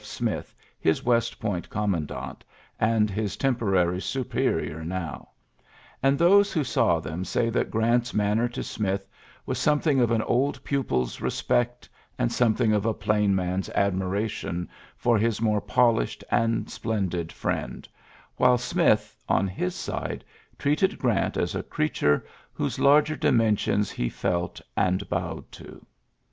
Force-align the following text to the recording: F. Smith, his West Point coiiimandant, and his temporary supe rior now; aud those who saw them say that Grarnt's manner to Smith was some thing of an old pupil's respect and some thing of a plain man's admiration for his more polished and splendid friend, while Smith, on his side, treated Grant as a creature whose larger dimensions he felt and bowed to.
F. 0.01 0.07
Smith, 0.07 0.55
his 0.79 1.05
West 1.05 1.39
Point 1.39 1.69
coiiimandant, 1.69 2.37
and 2.79 3.07
his 3.11 3.37
temporary 3.37 4.01
supe 4.01 4.31
rior 4.33 4.83
now; 4.83 5.29
aud 6.03 6.17
those 6.17 6.51
who 6.51 6.63
saw 6.63 6.99
them 6.99 7.23
say 7.23 7.51
that 7.51 7.69
Grarnt's 7.69 8.11
manner 8.11 8.47
to 8.47 8.63
Smith 8.63 9.07
was 9.45 9.59
some 9.59 9.79
thing 9.79 9.99
of 10.01 10.09
an 10.09 10.23
old 10.23 10.63
pupil's 10.63 11.21
respect 11.21 11.87
and 12.17 12.31
some 12.31 12.55
thing 12.55 12.73
of 12.73 12.83
a 12.87 12.95
plain 12.95 13.35
man's 13.35 13.69
admiration 13.75 14.67
for 14.97 15.19
his 15.19 15.39
more 15.39 15.61
polished 15.61 16.23
and 16.31 16.67
splendid 16.67 17.31
friend, 17.31 17.87
while 18.37 18.57
Smith, 18.57 19.23
on 19.29 19.47
his 19.47 19.75
side, 19.75 20.25
treated 20.57 20.97
Grant 20.97 21.37
as 21.37 21.53
a 21.53 21.61
creature 21.61 22.25
whose 22.53 22.79
larger 22.79 23.15
dimensions 23.15 23.91
he 23.91 24.09
felt 24.09 24.61
and 24.75 25.07
bowed 25.11 25.51
to. 25.51 25.85